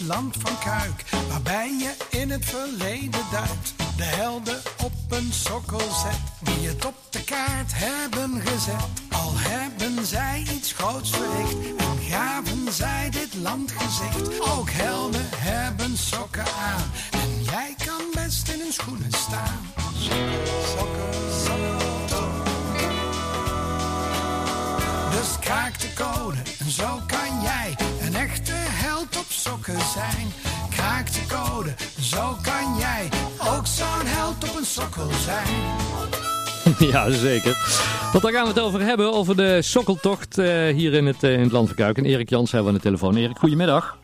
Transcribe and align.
land 0.00 0.36
van 0.38 0.58
Kuik, 0.58 1.04
waarbij 1.28 1.76
je 1.78 2.18
in 2.18 2.30
het 2.30 2.44
verleden 2.44 3.24
duikt. 3.30 3.74
De 3.96 4.04
helden 4.04 4.60
op 4.82 4.92
een 5.08 5.32
sokkel 5.32 5.78
zet, 5.78 6.20
die 6.40 6.68
het 6.68 6.84
op 6.84 6.94
de 7.10 7.24
kaart 7.24 7.72
hebben 7.74 8.40
gezet. 8.40 8.84
Al 9.10 9.32
hebben 9.34 10.06
zij 10.06 10.44
iets 10.52 10.72
groots 10.72 11.10
verricht 11.10 11.76
en 11.76 11.98
gaven 12.10 12.72
zij 12.72 13.10
dit 13.10 13.34
land 13.34 13.72
gezicht. 13.76 14.40
Ook 14.40 14.70
helden 14.70 15.28
hebben 15.36 15.96
sokken 15.96 16.44
aan 16.44 16.90
en 17.10 17.42
jij 17.44 17.74
kan 17.86 18.22
best 18.24 18.48
in 18.48 18.60
hun 18.60 18.72
schoenen 18.72 19.12
staan. 19.12 19.72
Sokken, 19.98 20.46
sokken, 20.76 21.38
sokken. 21.44 22.44
Dus 25.10 25.38
kraak 25.40 25.80
de 25.80 25.92
code 25.94 26.38
en 26.58 26.70
zo 26.70 27.00
kan 27.06 27.42
jij 27.42 27.76
zijn. 29.86 30.26
Kraak 30.70 31.06
de 31.12 31.24
code, 31.34 31.74
zo 32.00 32.24
kan 32.42 32.76
jij 32.78 33.08
ook 33.54 33.66
zo'n 33.66 34.06
held 34.06 34.50
op 34.50 34.56
een 34.58 34.64
sokkel 34.64 35.10
zijn. 35.10 35.54
Ja, 36.92 37.10
zeker. 37.10 37.52
Want 38.12 38.22
daar 38.22 38.32
gaan 38.32 38.42
we 38.42 38.48
het 38.48 38.60
over 38.60 38.80
hebben, 38.80 39.12
over 39.12 39.36
de 39.36 39.62
sokkeltocht 39.62 40.38
eh, 40.38 40.46
hier 40.66 40.92
in 40.92 41.06
het, 41.06 41.22
eh, 41.22 41.32
in 41.32 41.40
het 41.40 41.52
Land 41.52 41.66
van 41.66 41.76
Kuik. 41.76 41.96
En 41.96 42.04
Erik 42.04 42.28
Jans 42.28 42.52
hebben 42.52 42.72
we 42.72 42.76
aan 42.76 42.82
de 42.82 42.88
telefoon. 42.88 43.16
Erik, 43.16 43.38
goedemiddag. 43.38 43.98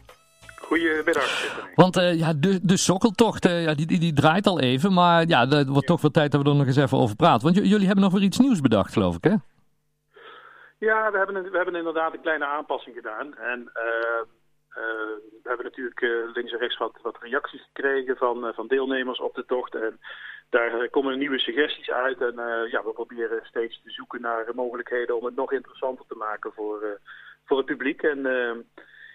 Goedemiddag. 0.61 1.75
Want 1.75 1.97
eh, 1.97 2.19
ja, 2.19 2.33
de, 2.33 2.59
de 2.63 2.77
sokkeltocht, 2.77 3.45
eh, 3.45 3.65
ja, 3.65 3.75
die, 3.75 3.87
die, 3.87 3.99
die 3.99 4.13
draait 4.13 4.47
al 4.47 4.61
even. 4.61 4.93
Maar 4.93 5.27
ja, 5.27 5.49
het 5.49 5.69
wordt 5.69 5.87
toch 5.87 6.01
wel 6.01 6.11
tijd 6.11 6.33
dat 6.33 6.43
we 6.43 6.49
er 6.49 6.57
nog 6.57 6.67
eens 6.67 6.77
even 6.77 6.99
over 6.99 7.17
praten. 7.17 7.53
Want 7.53 7.67
jullie 7.67 7.87
hebben 7.87 8.05
nog 8.05 8.13
weer 8.13 8.23
iets 8.23 8.39
nieuws 8.39 8.61
bedacht, 8.61 8.93
geloof 8.93 9.17
ik, 9.17 9.25
hè? 9.25 9.35
Ja, 10.79 11.11
we 11.11 11.19
hebben, 11.19 11.43
we 11.43 11.57
hebben 11.57 11.75
inderdaad 11.75 12.13
een 12.13 12.21
kleine 12.21 12.47
aanpassing 12.47 12.97
gedaan. 12.97 13.35
En 13.37 13.73
we 14.75 15.49
hebben 15.49 15.65
natuurlijk 15.65 16.01
eh, 16.01 16.33
links 16.33 16.53
en 16.53 16.59
rechts 16.59 16.79
wat, 16.79 16.99
wat 17.03 17.19
reacties 17.21 17.63
gekregen 17.63 18.17
van, 18.17 18.47
eh, 18.47 18.55
van 18.55 18.67
deelnemers 18.67 19.21
op 19.21 19.35
de 19.35 19.45
tocht. 19.45 19.75
En 19.75 20.01
daar 20.53 20.81
eh, 20.81 20.91
komen 20.91 21.19
nieuwe 21.19 21.39
suggesties 21.39 21.91
uit. 21.91 22.21
En 22.21 22.39
eh, 22.39 22.71
ja, 22.71 22.85
we 22.85 22.93
proberen 22.93 23.41
steeds 23.43 23.83
te 23.83 23.91
zoeken 23.91 24.21
naar 24.21 24.47
mogelijkheden 24.55 25.17
om 25.17 25.25
het 25.25 25.37
nog 25.37 25.53
interessanter 25.53 26.05
te 26.09 26.15
maken 26.15 26.53
voor, 26.53 26.83
eh, 26.83 26.89
voor 27.45 27.57
het 27.57 27.67
publiek. 27.67 28.03
En 28.03 28.27
eh, 28.27 28.57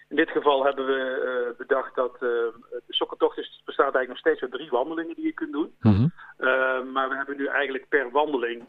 in 0.09 0.16
dit 0.16 0.30
geval 0.30 0.66
hebben 0.66 0.85
we 0.85 1.02
eh, 1.02 1.58
bedacht 1.58 1.95
dat 1.95 2.13
eh, 2.13 2.19
de 2.19 2.83
sokkentocht 2.88 3.38
is, 3.38 3.61
bestaat 3.66 3.95
eigenlijk 3.95 4.08
nog 4.08 4.17
steeds 4.17 4.41
uit 4.41 4.52
drie 4.52 4.69
wandelingen 4.69 5.16
die 5.16 5.25
je 5.25 5.33
kunt 5.33 5.52
doen. 5.52 5.75
Mhm. 5.80 6.08
Uh, 6.39 6.83
maar 6.83 7.09
we 7.09 7.16
hebben 7.16 7.38
nu 7.38 7.45
eigenlijk 7.45 7.89
per 7.89 8.11
wandeling 8.11 8.66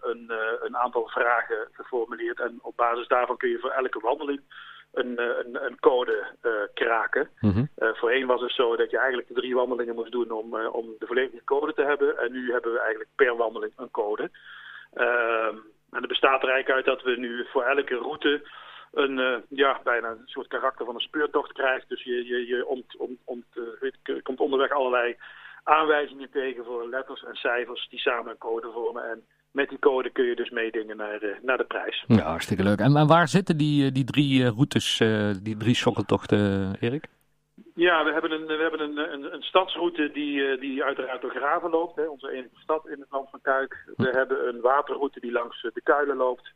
een, 0.00 0.32
een, 0.60 0.76
aantal 0.76 1.08
vragen 1.08 1.68
geformuleerd. 1.72 2.40
En 2.40 2.58
op 2.62 2.76
basis 2.76 3.08
daarvan 3.08 3.36
kun 3.36 3.48
je 3.48 3.58
voor 3.58 3.70
elke 3.70 4.00
wandeling 4.00 4.40
een, 4.92 5.20
een, 5.20 5.64
een 5.64 5.80
code 5.80 6.26
kraken. 6.74 7.28
Mhm. 7.40 7.64
voorheen 7.76 8.26
was 8.26 8.40
het 8.40 8.52
zo 8.52 8.76
dat 8.76 8.90
je 8.90 8.98
eigenlijk 8.98 9.28
de 9.28 9.34
drie 9.34 9.54
wandelingen 9.54 9.94
moest 9.94 10.12
doen 10.12 10.30
om, 10.30 10.66
om 10.66 10.86
de 10.98 11.06
volledige 11.06 11.44
code 11.44 11.74
te 11.74 11.82
hebben. 11.82 12.18
En 12.18 12.32
nu 12.32 12.52
hebben 12.52 12.72
we 12.72 12.78
eigenlijk 12.78 13.10
per 13.16 13.36
wandeling 13.36 13.72
een 13.76 13.90
code. 13.90 14.30
Ehm, 14.94 15.56
en 15.90 15.98
het 15.98 16.08
bestaat 16.08 16.42
er 16.42 16.48
eigenlijk 16.48 16.70
uit 16.70 16.96
dat 16.96 17.02
we 17.02 17.20
nu 17.20 17.46
voor 17.50 17.62
elke 17.62 17.96
route 17.96 18.42
een, 18.92 19.18
uh, 19.18 19.36
ja, 19.48 19.80
bijna 19.84 20.10
een 20.10 20.22
soort 20.24 20.46
karakter 20.46 20.84
van 20.84 20.94
een 20.94 21.00
speurtocht 21.00 21.52
krijgt. 21.52 21.88
Dus 21.88 22.02
je, 22.02 22.26
je, 22.26 22.46
je 22.46 22.66
ont, 22.66 22.96
ont, 22.96 23.18
ont, 23.24 23.44
uh, 23.54 24.22
komt 24.22 24.40
onderweg 24.40 24.70
allerlei 24.70 25.16
aanwijzingen 25.62 26.30
tegen 26.30 26.64
voor 26.64 26.88
letters 26.88 27.24
en 27.24 27.34
cijfers 27.34 27.88
die 27.88 27.98
samen 27.98 28.30
een 28.30 28.38
code 28.38 28.70
vormen. 28.70 29.10
En 29.10 29.26
met 29.52 29.68
die 29.68 29.78
code 29.78 30.10
kun 30.10 30.24
je 30.24 30.36
dus 30.36 30.50
meedingen 30.50 30.96
naar, 30.96 31.18
de, 31.18 31.36
naar 31.42 31.56
de 31.56 31.64
prijs. 31.64 32.04
Ja, 32.06 32.22
hartstikke 32.22 32.62
leuk. 32.62 32.78
En, 32.78 32.96
en 32.96 33.06
waar 33.06 33.28
zitten 33.28 33.56
die, 33.56 33.92
die 33.92 34.04
drie 34.04 34.48
routes, 34.48 35.00
uh, 35.00 35.30
die 35.42 35.56
drie 35.56 35.74
sokkeltochten, 35.74 36.72
Erik? 36.80 37.06
Ja, 37.74 38.04
we 38.04 38.12
hebben 38.12 38.30
een, 38.30 38.46
we 38.46 38.62
hebben 38.62 38.80
een, 38.80 39.12
een, 39.12 39.34
een 39.34 39.42
stadsroute 39.42 40.10
die, 40.12 40.58
die 40.58 40.84
uiteraard 40.84 41.20
door 41.20 41.30
Graven 41.30 41.70
loopt. 41.70 41.96
Hè, 41.96 42.04
onze 42.04 42.30
enige 42.30 42.60
stad 42.62 42.88
in 42.88 43.00
het 43.00 43.10
land 43.10 43.30
van 43.30 43.40
Kuik. 43.40 43.92
We 43.96 44.08
hm. 44.08 44.16
hebben 44.16 44.48
een 44.48 44.60
waterroute 44.60 45.20
die 45.20 45.32
langs 45.32 45.62
de 45.62 45.80
Kuilen 45.82 46.16
loopt. 46.16 46.52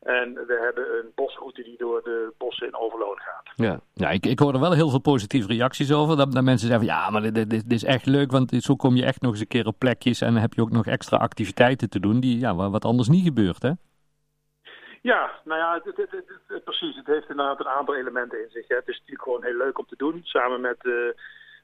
En 0.00 0.34
we 0.34 0.58
hebben 0.62 0.98
een 0.98 1.12
bosroute 1.14 1.62
die 1.62 1.76
door 1.78 2.02
de 2.02 2.32
bossen 2.38 2.66
in 2.66 2.76
Overloon 2.76 3.18
gaat. 3.18 3.50
Ja, 3.54 3.80
ja 3.94 4.10
ik, 4.10 4.26
ik 4.26 4.38
hoor 4.38 4.54
er 4.54 4.60
wel 4.60 4.72
heel 4.72 4.90
veel 4.90 5.00
positieve 5.00 5.48
reacties 5.48 5.92
over. 5.92 6.16
Dat, 6.16 6.32
dat 6.32 6.44
mensen 6.44 6.68
zeggen, 6.68 6.86
van, 6.86 6.96
ja, 6.96 7.10
maar 7.10 7.22
dit, 7.22 7.34
dit, 7.34 7.50
dit, 7.50 7.72
is 7.72 7.84
echt 7.84 8.06
leuk, 8.06 8.30
want 8.30 8.50
zo 8.58 8.76
kom 8.76 8.96
je 8.96 9.04
echt 9.04 9.20
nog 9.20 9.30
eens 9.30 9.40
een 9.40 9.46
keer 9.46 9.66
op 9.66 9.78
plekjes 9.78 10.20
en 10.20 10.32
dan 10.32 10.42
heb 10.42 10.52
je 10.52 10.62
ook 10.62 10.70
nog 10.70 10.86
extra 10.86 11.16
activiteiten 11.16 11.90
te 11.90 12.00
doen 12.00 12.20
die, 12.20 12.38
ja, 12.38 12.54
wat 12.54 12.84
anders 12.84 13.08
niet 13.08 13.24
gebeurt, 13.24 13.62
hè? 13.62 13.70
Ja, 15.02 15.30
nou 15.44 15.58
ja, 15.60 15.80
het, 15.84 15.96
het, 15.96 16.10
het, 16.46 16.64
precies. 16.64 16.96
Het 16.96 17.06
heeft 17.06 17.28
inderdaad 17.28 17.60
een 17.60 17.68
aantal 17.68 17.94
elementen 17.94 18.42
in 18.42 18.50
zich. 18.50 18.68
Hè. 18.68 18.76
Het 18.76 18.88
is 18.88 18.98
natuurlijk 18.98 19.22
gewoon 19.22 19.44
heel 19.44 19.56
leuk 19.56 19.78
om 19.78 19.86
te 19.86 19.96
doen, 19.96 20.20
samen 20.22 20.60
met, 20.60 20.84
uh, 20.84 21.12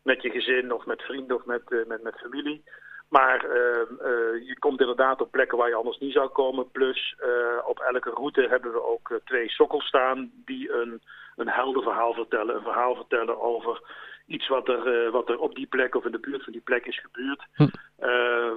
met 0.02 0.22
je 0.22 0.30
gezin 0.30 0.72
of 0.72 0.86
met 0.86 1.02
vrienden 1.02 1.36
of 1.36 1.44
met, 1.44 1.62
uh, 1.68 1.86
met, 1.86 2.02
met 2.02 2.18
familie. 2.18 2.64
Maar 3.08 3.44
uh, 3.44 3.52
uh, 3.52 4.46
je 4.46 4.56
komt 4.58 4.80
inderdaad 4.80 5.20
op 5.20 5.30
plekken 5.30 5.58
waar 5.58 5.68
je 5.68 5.74
anders 5.74 5.98
niet 5.98 6.12
zou 6.12 6.28
komen. 6.28 6.70
Plus 6.70 7.16
uh, 7.20 7.68
op 7.68 7.78
elke 7.78 8.10
route 8.10 8.46
hebben 8.48 8.72
we 8.72 8.82
ook 8.82 9.20
twee 9.24 9.48
sokkels 9.48 9.86
staan 9.86 10.30
die 10.44 10.72
een, 10.72 11.00
een 11.36 11.48
helder 11.48 11.82
verhaal 11.82 12.12
vertellen. 12.14 12.56
Een 12.56 12.62
verhaal 12.62 12.94
vertellen 12.94 13.40
over 13.40 13.80
iets 14.26 14.48
wat 14.48 14.68
er, 14.68 15.10
wat 15.10 15.28
er 15.28 15.38
op 15.38 15.54
die 15.54 15.66
plek 15.66 15.94
of 15.94 16.04
in 16.04 16.12
de 16.12 16.18
buurt 16.18 16.44
van 16.44 16.52
die 16.52 16.62
plek 16.62 16.86
is 16.86 17.00
gebeurd. 17.00 17.46
Hm. 17.54 17.68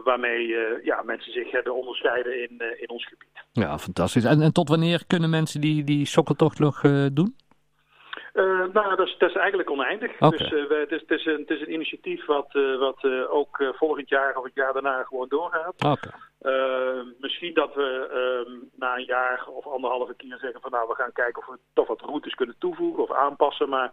waarmee 0.03 0.47
ja, 0.83 1.01
mensen 1.03 1.31
zich 1.31 1.51
hebben 1.51 1.75
onderscheiden 1.75 2.41
in, 2.41 2.61
in 2.77 2.89
ons 2.89 3.07
gebied. 3.07 3.45
Ja, 3.51 3.77
fantastisch. 3.77 4.23
En, 4.23 4.41
en 4.41 4.53
tot 4.53 4.69
wanneer 4.69 5.03
kunnen 5.07 5.29
mensen 5.29 5.61
die, 5.61 5.83
die 5.83 6.05
sokkeltocht 6.05 6.59
nog 6.59 6.81
doen? 7.13 7.35
Uh, 8.33 8.73
nou, 8.73 8.95
dat 8.95 9.07
is, 9.07 9.15
dat 9.17 9.29
is 9.29 9.35
eigenlijk 9.35 9.69
oneindig. 9.69 10.11
Okay. 10.19 10.29
Dus 10.29 10.51
uh, 10.51 10.67
we, 10.67 10.75
het, 10.75 10.91
is, 10.91 11.01
het, 11.01 11.11
is 11.11 11.25
een, 11.25 11.39
het 11.39 11.49
is 11.49 11.61
een 11.61 11.73
initiatief 11.73 12.25
wat, 12.25 12.49
uh, 12.53 12.79
wat 12.79 13.03
ook 13.29 13.73
volgend 13.77 14.09
jaar 14.09 14.35
of 14.35 14.43
het 14.43 14.53
jaar 14.53 14.73
daarna 14.73 15.03
gewoon 15.03 15.27
doorgaat. 15.29 15.83
Okay. 15.85 17.03
misschien 17.19 17.53
dat 17.53 17.73
we 17.73 18.07
ehm, 18.11 18.53
na 18.75 18.97
een 18.97 19.05
jaar 19.05 19.47
of 19.47 19.67
anderhalve 19.67 20.15
keer 20.15 20.37
zeggen 20.37 20.61
van 20.61 20.71
nou, 20.71 20.87
we 20.87 20.95
gaan 20.95 21.11
kijken 21.13 21.41
of 21.41 21.47
we 21.47 21.59
toch 21.73 21.87
wat 21.87 22.01
routes 22.01 22.33
kunnen 22.33 22.55
toevoegen 22.59 23.03
of 23.03 23.11
aanpassen. 23.11 23.69
Maar 23.69 23.91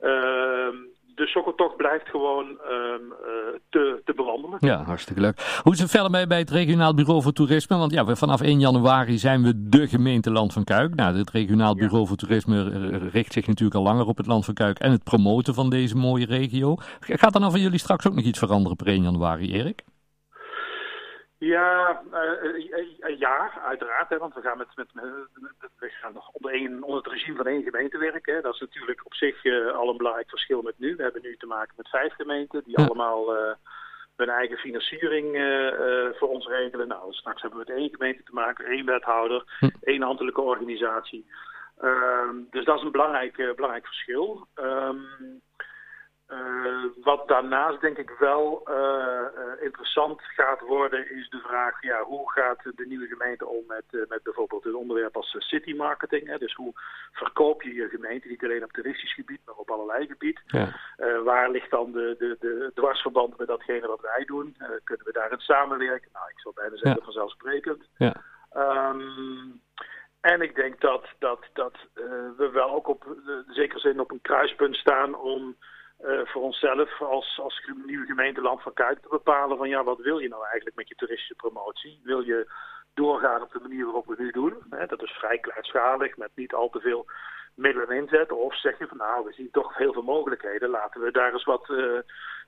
ehm, 0.00 0.76
de 1.16 1.26
sokkeltocht 1.26 1.76
blijft 1.76 2.08
gewoon 2.08 2.46
um, 2.48 3.12
te, 3.68 4.00
te 4.04 4.14
bewandelen. 4.14 4.58
Ja, 4.60 4.82
hartstikke 4.82 5.20
leuk. 5.20 5.60
Hoe 5.62 5.72
is 5.72 5.80
het 5.80 5.90
verder 5.90 6.10
mee 6.10 6.26
bij 6.26 6.38
het 6.38 6.50
Regionaal 6.50 6.94
Bureau 6.94 7.22
voor 7.22 7.32
Toerisme? 7.32 7.76
Want 7.76 7.92
ja, 7.92 8.04
we, 8.04 8.16
vanaf 8.16 8.40
1 8.40 8.60
januari 8.60 9.18
zijn 9.18 9.42
we 9.42 9.68
de 9.68 9.88
gemeente 9.88 10.30
Land 10.30 10.52
van 10.52 10.64
Kuik. 10.64 10.94
Nou, 10.94 11.16
het 11.16 11.30
Regionaal 11.30 11.74
Bureau 11.74 12.00
ja. 12.00 12.06
voor 12.06 12.16
Toerisme 12.16 12.88
richt 13.08 13.32
zich 13.32 13.46
natuurlijk 13.46 13.76
al 13.76 13.82
langer 13.82 14.06
op 14.06 14.16
het 14.16 14.26
Land 14.26 14.44
van 14.44 14.54
Kuik 14.54 14.78
en 14.78 14.90
het 14.90 15.04
promoten 15.04 15.54
van 15.54 15.70
deze 15.70 15.96
mooie 15.96 16.26
regio. 16.26 16.74
Gaat 17.00 17.34
er 17.34 17.40
nou 17.40 17.52
van 17.52 17.60
jullie 17.60 17.78
straks 17.78 18.06
ook 18.06 18.14
nog 18.14 18.24
iets 18.24 18.38
veranderen 18.38 18.76
per 18.76 18.86
1 18.86 19.02
januari, 19.02 19.52
Erik? 19.52 19.84
Ja, 21.38 22.02
uh, 22.12 23.18
ja, 23.18 23.62
uiteraard. 23.64 24.08
Hè, 24.08 24.18
want 24.18 24.34
we 24.34 24.40
gaan, 24.40 24.58
met, 24.58 24.66
met, 24.74 24.94
met, 24.94 25.70
we 25.78 25.88
gaan 25.88 26.12
nog 26.12 26.30
onder, 26.32 26.52
één, 26.52 26.82
onder 26.82 27.02
het 27.02 27.12
regime 27.12 27.36
van 27.36 27.46
één 27.46 27.62
gemeente 27.62 27.98
werken. 27.98 28.34
Hè. 28.34 28.40
Dat 28.40 28.54
is 28.54 28.60
natuurlijk 28.60 29.06
op 29.06 29.14
zich 29.14 29.44
uh, 29.44 29.74
al 29.74 29.88
een 29.88 29.96
belangrijk 29.96 30.28
verschil 30.28 30.62
met 30.62 30.78
nu. 30.78 30.96
We 30.96 31.02
hebben 31.02 31.22
nu 31.22 31.36
te 31.36 31.46
maken 31.46 31.74
met 31.76 31.88
vijf 31.88 32.14
gemeenten 32.14 32.62
die 32.64 32.80
ja. 32.80 32.86
allemaal 32.86 33.34
hun 34.16 34.28
eigen 34.28 34.56
financiering 34.56 35.26
voor 36.18 36.28
ons 36.28 36.46
regelen. 36.46 36.88
Nou, 36.88 37.12
straks 37.12 37.42
hebben 37.42 37.58
we 37.58 37.64
met 37.68 37.76
één 37.76 37.90
gemeente 37.90 38.22
te 38.22 38.32
maken, 38.32 38.64
één 38.64 38.86
wethouder, 38.86 39.44
hm. 39.58 39.68
één 39.80 40.02
ambtelijke 40.02 40.40
organisatie. 40.40 41.26
Ehm, 41.80 42.36
dus 42.50 42.64
dat 42.64 42.76
is 42.76 42.82
een 42.82 42.90
belangrijk, 42.90 43.36
belangrijk 43.36 43.86
verschil. 43.86 44.46
Um, 44.54 45.06
uh, 46.28 46.84
wat 47.02 47.28
daarnaast 47.28 47.80
denk 47.80 47.98
ik 47.98 48.10
wel 48.18 48.62
uh, 48.68 48.76
uh, 48.76 49.62
interessant 49.64 50.22
gaat 50.22 50.60
worden 50.60 51.10
is 51.10 51.28
de 51.28 51.38
vraag, 51.38 51.82
ja, 51.82 52.02
hoe 52.02 52.32
gaat 52.32 52.62
de 52.62 52.86
nieuwe 52.86 53.06
gemeente 53.06 53.46
om 53.46 53.64
met, 53.66 54.06
met 54.08 54.22
bijvoorbeeld 54.22 54.64
het 54.64 54.74
onderwerp 54.74 55.16
als 55.16 55.36
city 55.38 55.74
marketing? 55.74 56.26
Hè? 56.26 56.38
Dus 56.38 56.54
hoe 56.54 56.72
verkoop 57.12 57.62
je 57.62 57.74
je 57.74 57.88
gemeente, 57.88 58.28
niet 58.28 58.44
alleen 58.44 58.64
op 58.64 58.72
toeristisch 58.72 59.14
gebied, 59.14 59.40
maar 59.44 59.54
op 59.54 59.70
allerlei 59.70 60.06
gebied? 60.06 60.40
Ja. 60.46 60.68
waar 61.24 61.50
ligt 61.50 61.70
dan 61.70 61.92
de, 61.92 62.14
de, 62.18 62.36
de 62.40 62.70
dwarsverband 62.74 63.38
met 63.38 63.46
datgene 63.46 63.86
wat 63.86 64.00
wij 64.00 64.24
doen? 64.24 64.56
kunnen 64.84 65.06
we 65.06 65.12
daarin 65.12 65.40
samenwerken? 65.40 66.10
Nou, 66.12 66.28
ik 66.28 66.40
zou 66.40 66.54
bijna 66.54 66.76
zeggen 66.76 66.98
Ja. 66.98 67.04
vanzelfsprekend. 67.04 67.88
Ja. 67.96 68.14
Um, 68.90 69.60
en 70.20 70.40
ik 70.40 70.54
denk 70.54 70.80
dat, 70.80 71.06
dat, 71.18 71.40
dat 71.52 71.76
we 72.36 72.50
wel 72.52 72.70
ook 72.70 72.88
op 72.88 73.16
zekere 73.48 73.80
zin 73.80 74.00
op 74.00 74.10
een 74.10 74.20
kruispunt 74.22 74.76
staan 74.76 75.14
om 75.14 75.56
uh, 76.04 76.20
voor 76.24 76.42
onszelf 76.42 77.00
als, 77.00 77.40
als 77.42 77.70
nieuwe 77.86 78.06
gemeente 78.06 78.40
Land 78.40 78.62
van 78.62 78.72
Kuik 78.72 78.98
te 78.98 79.08
bepalen 79.08 79.56
van 79.56 79.68
ja, 79.68 79.84
wat 79.84 79.98
wil 79.98 80.18
je 80.18 80.28
nou 80.28 80.44
eigenlijk 80.44 80.76
met 80.76 80.88
je 80.88 80.94
toeristische 80.94 81.34
promotie? 81.34 82.00
Wil 82.02 82.20
je 82.20 82.50
doorgaan 82.94 83.42
op 83.42 83.52
de 83.52 83.60
manier 83.60 83.84
waarop 83.84 84.06
we 84.06 84.14
nu 84.18 84.30
doen? 84.30 84.54
Hè? 84.70 84.86
Dat 84.86 85.02
is 85.02 85.10
vrij 85.10 85.38
kleinschalig, 85.38 86.16
met 86.16 86.30
niet 86.34 86.54
al 86.54 86.68
te 86.68 86.80
veel 86.80 87.06
middelen 87.54 87.96
inzetten. 87.96 88.36
Of 88.36 88.58
zeg 88.58 88.78
je 88.78 88.86
van 88.86 88.96
nou, 88.96 89.24
we 89.24 89.32
zien 89.32 89.50
toch 89.50 89.76
heel 89.76 89.92
veel 89.92 90.02
mogelijkheden. 90.02 90.70
Laten 90.70 91.00
we 91.00 91.10
daar 91.10 91.32
eens 91.32 91.44
wat 91.44 91.68
uh, 91.68 91.98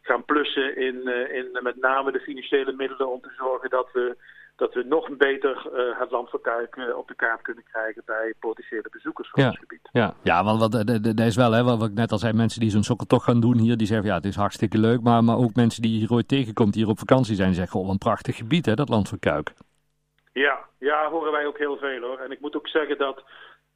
gaan 0.03 0.25
plussen 0.25 0.77
in, 0.77 1.09
uh, 1.09 1.35
in 1.35 1.59
met 1.63 1.77
name 1.77 2.13
de 2.13 2.21
financiële 2.21 2.73
middelen 2.73 3.09
om 3.09 3.21
te 3.21 3.33
zorgen 3.37 3.71
dat 3.71 3.93
we 3.93 4.17
dat 4.59 4.75
we 4.75 4.85
nog 4.85 5.17
beter 5.17 5.67
uh, 5.75 6.01
het 6.01 6.11
land 6.11 6.31
van 6.31 6.41
Kuik 6.41 6.77
uh, 6.77 6.97
op 6.97 7.09
de 7.09 7.15
kaart 7.15 7.43
kunnen 7.43 7.65
krijgen 7.65 8.03
bij 8.07 8.35
potentiële 8.41 8.89
bezoekers 8.91 9.31
van 9.31 9.43
ja. 9.43 9.49
ons 9.49 9.59
gebied. 9.59 9.89
Ja, 9.93 10.15
ja 10.23 10.45
want 10.45 10.61
wat, 10.61 10.73
dat 11.17 11.27
is 11.27 11.37
wel, 11.37 11.53
hè, 11.53 11.65
wat 11.65 11.83
ik 11.83 11.95
net 11.95 12.13
al 12.13 12.19
zei, 12.19 12.33
mensen 12.33 12.61
die 12.61 12.71
zo'n 12.71 12.83
sokkeltocht 12.83 13.25
gaan 13.25 13.41
doen 13.41 13.59
hier, 13.59 13.77
die 13.77 13.87
zeggen 13.87 14.07
ja, 14.09 14.15
het 14.15 14.25
is 14.25 14.37
hartstikke 14.37 14.79
leuk, 14.79 15.03
maar, 15.03 15.25
maar 15.25 15.37
ook 15.37 15.55
mensen 15.55 15.83
die 15.83 15.99
hier 15.99 16.13
ooit 16.13 16.29
tegenkomt, 16.29 16.73
die 16.73 16.83
hier 16.83 16.91
op 16.91 16.99
vakantie 16.99 17.35
zijn, 17.35 17.55
zeggen, 17.55 17.81
wat 17.81 17.91
een 17.91 17.99
prachtig 17.99 18.37
gebied 18.37 18.67
hè, 18.67 18.75
dat 18.75 18.89
land 18.89 19.09
van 19.09 19.19
Kuik. 19.19 19.53
Ja, 20.33 20.59
ja, 20.79 21.11
horen 21.11 21.33
wij 21.33 21.47
ook 21.47 21.59
heel 21.59 21.77
veel 21.77 22.01
hoor. 22.01 22.19
En 22.19 22.31
ik 22.31 22.41
moet 22.41 22.57
ook 22.57 22.69
zeggen 22.69 22.99
dat, 22.99 23.25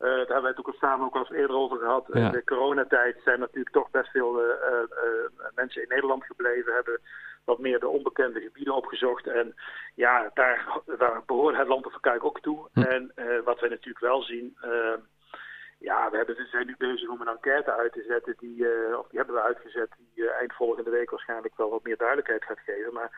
uh, 0.02 0.08
daar 0.08 0.16
hebben 0.16 0.42
wij 0.42 0.50
het 0.56 0.66
ook 0.66 0.74
samen 0.74 1.06
ook 1.06 1.14
al 1.14 1.20
eens 1.20 1.30
eerder 1.30 1.56
over 1.56 1.78
gehad, 1.78 2.06
Ja. 2.12 2.26
in 2.26 2.30
de 2.30 2.44
coronatijd 2.44 3.16
zijn 3.24 3.40
natuurlijk 3.40 3.74
toch 3.74 3.90
best 3.90 4.10
veel 4.10 4.40
uh, 4.40 4.48
uh, 4.48 5.46
mensen 5.54 5.82
in 5.82 5.88
Nederland 5.88 6.24
gebleven, 6.24 6.74
hebben 6.74 7.00
wat 7.44 7.58
meer 7.58 7.80
de 7.80 7.88
onbekende 7.88 8.40
gebieden 8.40 8.74
opgezocht. 8.74 9.26
En 9.26 9.54
ja, 9.94 10.30
daar, 10.34 10.78
daar 10.98 11.22
behoort 11.26 11.56
het 11.56 11.68
land 11.68 11.86
van 11.90 12.00
Kuik 12.00 12.24
ook 12.24 12.40
toe. 12.40 12.68
Hm. 12.72 12.80
En 12.80 13.12
wat 13.44 13.60
wij 13.60 13.68
natuurlijk 13.68 14.04
wel 14.04 14.22
zien, 14.22 14.56
ja, 15.78 16.10
we, 16.10 16.16
hebben, 16.16 16.36
we 16.36 16.46
zijn 16.50 16.66
nu 16.66 16.74
bezig 16.78 17.08
om 17.08 17.20
een 17.20 17.28
enquête 17.28 17.72
uit 17.72 17.92
te 17.92 18.04
zetten, 18.08 18.34
die, 18.38 18.66
of 18.98 19.08
die 19.08 19.18
hebben 19.18 19.34
we 19.34 19.42
uitgezet, 19.42 19.88
die 20.14 20.30
eind 20.30 20.52
volgende 20.52 20.90
week 20.90 21.10
waarschijnlijk 21.10 21.56
wel 21.56 21.70
wat 21.70 21.82
meer 21.82 21.96
duidelijkheid 21.96 22.44
gaat 22.44 22.60
geven. 22.64 22.92
Maar 22.92 23.10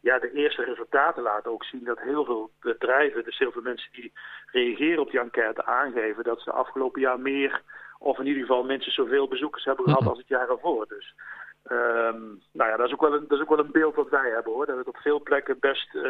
ja, 0.00 0.18
de 0.18 0.32
eerste 0.32 0.64
resultaten 0.64 1.22
laten 1.22 1.50
ook 1.50 1.64
zien 1.64 1.84
dat 1.84 2.00
heel 2.00 2.24
veel 2.24 2.50
bedrijven, 2.60 3.24
dus 3.24 3.38
heel 3.38 3.52
veel 3.52 3.62
mensen 3.62 3.92
die 3.92 4.12
reageren 4.46 5.02
op 5.02 5.10
die 5.10 5.20
enquête 5.20 5.64
aangeven 5.64 6.24
dat 6.24 6.40
ze 6.40 6.50
afgelopen 6.50 7.00
jaar 7.00 7.20
meer, 7.20 7.62
of 7.98 8.18
in 8.18 8.26
ieder 8.26 8.42
geval 8.42 8.62
minstens 8.62 8.94
zoveel 8.94 9.28
bezoekers 9.28 9.64
hebben 9.64 9.84
gehad 9.84 10.06
als 10.06 10.18
het 10.18 10.28
jaar 10.28 10.48
ervoor. 10.48 10.86
Dus 10.88 11.14
um, 11.72 12.40
nou 12.52 12.70
ja, 12.70 12.76
dat 12.76 12.86
is, 12.86 12.92
ook 12.92 13.00
wel 13.00 13.12
een, 13.12 13.24
dat 13.28 13.38
is 13.38 13.44
ook 13.44 13.48
wel 13.48 13.58
een 13.58 13.72
beeld 13.72 13.94
wat 13.94 14.08
wij 14.08 14.30
hebben 14.34 14.52
hoor. 14.52 14.66
Dat 14.66 14.76
het 14.76 14.88
op 14.88 14.96
veel 14.96 15.22
plekken 15.22 15.56
best 15.60 15.94
uh, 15.94 16.02
uh, 16.02 16.08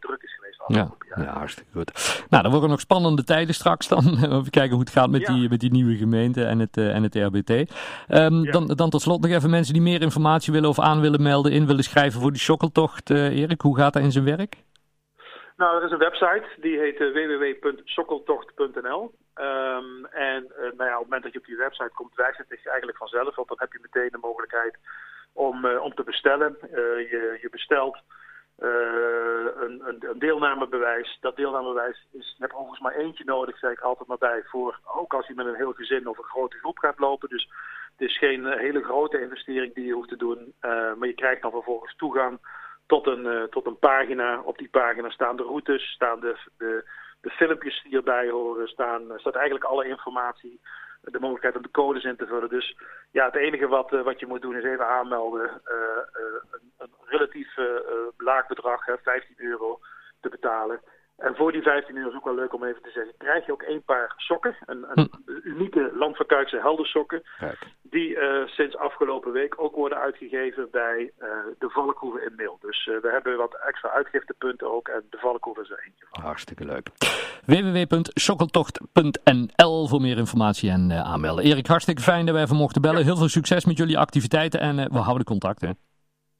druk 0.00 0.22
is 0.22 0.34
geweest 0.34 0.62
ja, 0.66 0.90
ja, 1.16 1.24
hartstikke 1.32 1.72
goed. 1.72 2.24
Nou, 2.30 2.42
dan 2.42 2.52
worden 2.52 2.70
nog 2.70 2.80
spannende 2.80 3.24
tijden 3.24 3.54
straks 3.54 3.88
dan. 3.88 4.04
Even 4.38 4.50
kijken 4.50 4.70
hoe 4.70 4.80
het 4.80 4.90
gaat 4.90 5.10
met, 5.10 5.20
Ja. 5.20 5.32
die, 5.34 5.48
met 5.48 5.60
die 5.60 5.70
nieuwe 5.70 5.96
gemeente 5.96 6.44
en 6.44 6.58
het, 6.58 6.76
uh, 6.76 6.94
en 6.94 7.02
het 7.02 7.14
RBT. 7.14 7.50
Um, 7.50 7.66
Ja. 8.08 8.28
dan, 8.50 8.66
dan 8.66 8.90
tot 8.90 9.00
slot 9.02 9.20
nog 9.22 9.30
even 9.30 9.50
mensen 9.50 9.72
die 9.72 9.82
meer 9.82 10.02
informatie 10.02 10.52
willen 10.52 10.68
of 10.68 10.80
aan 10.80 11.00
willen 11.00 11.22
melden, 11.22 11.52
in 11.52 11.66
willen 11.66 11.84
schrijven 11.84 12.20
voor 12.20 12.32
die 12.32 12.40
sokkeltocht. 12.40 13.10
Uh, 13.10 13.38
Erik, 13.40 13.60
hoe 13.60 13.76
gaat 13.76 13.92
dat 13.92 14.02
in 14.02 14.12
zijn 14.12 14.24
werk? 14.24 14.56
Nou, 15.56 15.76
er 15.76 15.84
is 15.84 15.90
een 15.90 15.98
website, 15.98 16.44
die 16.60 16.78
heet 16.78 16.98
www.sokkeltocht.nl. 16.98 19.14
Um, 19.40 20.06
en 20.06 20.44
uh, 20.44 20.72
nou 20.76 20.90
ja, 20.90 20.94
op 20.94 21.00
het 21.00 21.08
moment 21.08 21.22
dat 21.22 21.32
je 21.32 21.38
op 21.38 21.44
die 21.44 21.56
website 21.56 21.90
komt, 21.94 22.14
wijst 22.14 22.38
het 22.38 22.46
zich 22.48 22.66
eigenlijk 22.66 22.98
vanzelf. 22.98 23.34
Want 23.34 23.48
dan 23.48 23.58
heb 23.60 23.72
je 23.72 23.78
meteen 23.82 24.08
de 24.10 24.18
mogelijkheid 24.18 24.78
om, 25.32 25.64
uh, 25.64 25.82
om 25.82 25.94
te 25.94 26.02
bestellen. 26.02 26.56
Uh, 26.62 26.70
je, 27.10 27.38
je 27.40 27.48
bestelt 27.50 27.98
een, 28.56 29.80
een, 29.86 29.96
een, 30.08 30.18
deelnamebewijs. 30.18 31.18
Dat 31.20 31.36
deelnamebewijs 31.36 32.06
is, 32.12 32.34
je 32.36 32.42
hebt 32.42 32.52
overigens 32.52 32.80
maar 32.80 32.94
eentje 32.94 33.24
nodig, 33.24 33.58
zeg 33.58 33.70
ik 33.70 33.80
altijd 33.80 34.08
maar 34.08 34.18
bij. 34.18 34.42
Voor, 34.44 34.78
ook 34.84 35.14
als 35.14 35.26
je 35.26 35.34
met 35.34 35.46
een 35.46 35.54
heel 35.54 35.72
gezin 35.72 36.06
of 36.06 36.18
een 36.18 36.24
grote 36.24 36.56
groep 36.56 36.78
gaat 36.78 36.98
lopen. 36.98 37.28
Dus 37.28 37.50
het 37.96 38.08
is 38.08 38.18
geen 38.18 38.46
hele 38.46 38.84
grote 38.84 39.20
investering 39.20 39.74
die 39.74 39.86
je 39.86 39.92
hoeft 39.92 40.08
te 40.08 40.16
doen. 40.16 40.54
Maar 40.60 41.06
je 41.06 41.14
krijgt 41.14 41.42
dan 41.42 41.50
vervolgens 41.50 41.96
toegang 41.96 42.38
tot 42.86 43.06
een, 43.06 43.46
tot 43.50 43.66
een 43.66 43.78
pagina. 43.78 44.40
Op 44.40 44.58
die 44.58 44.68
pagina 44.68 45.10
staan 45.10 45.36
de 45.36 45.42
routes, 45.42 45.92
staan 45.92 46.20
de, 46.20 46.36
de, 46.56 46.84
de 47.28 47.34
filmpjes 47.34 47.82
die 47.82 47.96
erbij 47.96 48.28
horen, 48.28 48.68
staan, 48.68 49.02
staat 49.16 49.34
eigenlijk 49.34 49.64
alle 49.64 49.88
informatie, 49.88 50.60
de 51.02 51.20
mogelijkheid 51.20 51.56
om 51.56 51.62
de 51.62 51.70
codes 51.70 52.04
in 52.04 52.16
te 52.16 52.26
vullen. 52.26 52.48
Dus 52.48 52.76
ja, 53.10 53.24
het 53.24 53.36
enige 53.36 53.66
wat, 53.66 53.92
uh, 53.92 54.02
wat 54.02 54.20
je 54.20 54.26
moet 54.26 54.42
doen 54.42 54.56
is 54.56 54.64
even 54.64 54.86
aanmelden. 54.86 55.60
Een, 55.64 56.42
een, 56.78 56.92
relatief 57.04 57.56
laag 58.16 58.46
bedrag, 58.46 58.84
hè, 58.84 58.94
15 59.02 59.34
euro, 59.38 59.80
te 60.20 60.28
betalen. 60.28 60.80
En 61.16 61.36
voor 61.36 61.52
die 61.52 61.62
15 61.62 61.96
euro 61.96 62.08
is 62.08 62.16
ook 62.16 62.24
wel 62.24 62.34
leuk 62.34 62.52
om 62.52 62.64
even 62.64 62.82
te 62.82 62.90
zeggen, 62.90 63.14
krijg 63.18 63.46
je 63.46 63.52
ook 63.52 63.62
een 63.62 63.82
paar 63.82 64.12
sokken. 64.16 64.56
Een, 64.66 64.86
een 64.94 65.10
unieke 65.42 65.90
Landverkuikse 65.94 66.60
heldersokken. 66.60 67.22
Kijk. 67.38 67.58
Die 67.90 68.16
uh, 68.16 68.46
sinds 68.46 68.76
afgelopen 68.76 69.32
week 69.32 69.62
ook 69.62 69.74
worden 69.74 69.98
uitgegeven 69.98 70.68
bij 70.70 71.12
uh, 71.18 71.28
de 71.58 71.70
Valkhoeven 71.70 72.22
in 72.22 72.32
Mail. 72.36 72.58
Dus 72.60 72.86
uh, 72.86 73.00
we 73.00 73.10
hebben 73.10 73.36
wat 73.36 73.58
extra 73.66 73.90
uitgiftepunten 73.90 74.72
ook 74.72 74.88
en 74.88 75.02
de 75.10 75.18
Valkhoeven 75.18 75.62
is 75.62 75.70
er 75.70 75.82
eentje 75.86 76.06
van. 76.10 76.22
Hartstikke 76.22 76.64
leuk. 76.64 76.88
www.sokkeltocht.nl 77.46 79.86
voor 79.86 80.00
meer 80.00 80.16
informatie 80.16 80.70
en 80.70 80.92
aanmelden. 80.92 81.44
Erik, 81.44 81.66
hartstikke 81.66 82.02
fijn 82.02 82.26
dat 82.26 82.34
wij 82.34 82.44
even 82.44 82.56
mochten 82.56 82.82
bellen. 82.82 82.98
Ja. 82.98 83.04
Heel 83.04 83.16
veel 83.16 83.28
succes 83.28 83.64
met 83.64 83.76
jullie 83.76 83.98
activiteiten 83.98 84.60
en 84.60 84.76
we 84.76 84.98
houden 84.98 85.26
contact. 85.26 85.60
Hè? 85.60 85.70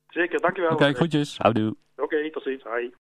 Zeker, 0.09 0.41
dankjewel. 0.41 0.71
Oké, 0.71 0.83
okay, 0.83 0.95
groetjes. 0.95 1.39
Houdoe. 1.39 1.77
Oké, 1.97 2.03
okay, 2.03 2.31
tot 2.31 2.43
ziens. 2.43 2.63
Hoi. 2.63 2.93